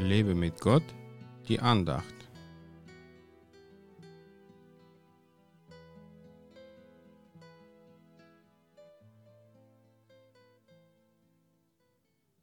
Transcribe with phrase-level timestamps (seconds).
[0.00, 0.82] Lebe mit Gott,
[1.46, 2.14] die Andacht.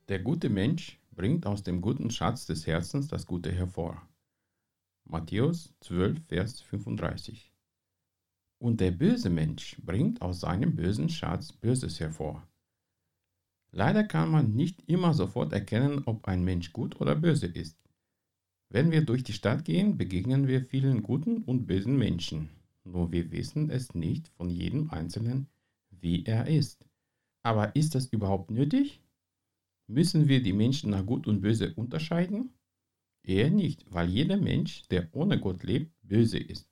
[0.07, 4.08] Der gute Mensch bringt aus dem guten Schatz des Herzens das Gute hervor.
[5.04, 7.52] Matthäus 12, Vers 35.
[8.60, 12.48] Und der böse Mensch bringt aus seinem bösen Schatz Böses hervor.
[13.77, 17.77] Leider kann man nicht immer sofort erkennen, ob ein Mensch gut oder böse ist.
[18.70, 22.50] Wenn wir durch die Stadt gehen, begegnen wir vielen guten und bösen Menschen,
[22.84, 25.45] nur wir wissen es nicht von jedem Einzelnen,
[25.91, 26.88] wie er ist.
[27.44, 29.00] Aber ist das überhaupt nötig?
[29.86, 32.50] Müssen wir die Menschen nach Gut und Böse unterscheiden?
[33.22, 36.67] Eher nicht, weil jeder Mensch, der ohne Gott lebt, böse ist.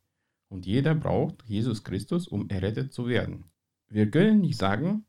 [0.49, 3.43] Und jeder braucht Jesus Christus, um errettet zu werden.
[3.89, 5.05] Wir können nicht sagen,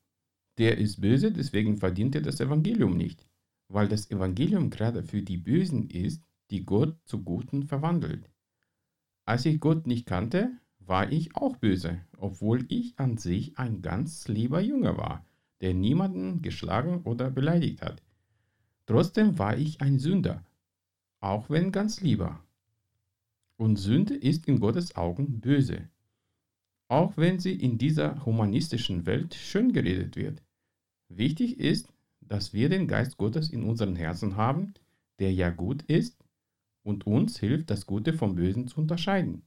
[0.59, 3.27] der ist böse, deswegen verdient er das Evangelium nicht,
[3.69, 8.31] weil das Evangelium gerade für die Bösen ist, die Gott zu Guten verwandelt.
[9.25, 14.29] Als ich Gott nicht kannte, war ich auch böse, obwohl ich an sich ein ganz
[14.29, 15.27] lieber Junge war,
[15.61, 18.03] der niemanden geschlagen oder beleidigt hat.
[18.87, 20.45] Trotzdem war ich ein Sünder,
[21.21, 22.41] auch wenn ganz lieber.
[23.57, 25.89] Und Sünde ist in Gottes Augen böse,
[26.89, 30.43] auch wenn sie in dieser humanistischen Welt schön geredet wird.
[31.09, 34.75] Wichtig ist, dass wir den Geist Gottes in unseren Herzen haben,
[35.19, 36.19] der ja gut ist
[36.83, 39.43] und uns hilft, das Gute vom Bösen zu unterscheiden.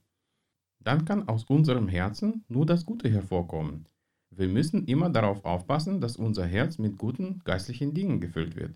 [0.82, 3.86] Dann kann aus unserem Herzen nur das Gute hervorkommen.
[4.30, 8.74] Wir müssen immer darauf aufpassen, dass unser Herz mit guten geistlichen Dingen gefüllt wird.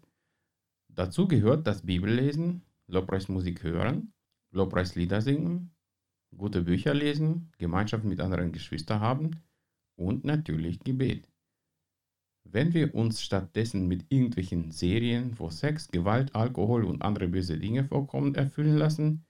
[0.88, 4.12] Dazu gehört das Bibellesen, Lobpreismusik hören,
[4.50, 5.74] Lobpreislieder singen,
[6.36, 9.30] gute Bücher lesen, Gemeinschaft mit anderen Geschwistern haben
[9.96, 11.28] und natürlich Gebet.
[12.47, 17.85] Wenn wir uns stattdessen mit irgendwelchen Serien, wo Sex, Gewalt, Alkohol und andere böse Dinge
[17.85, 19.24] vorkommen, erfüllen lassen,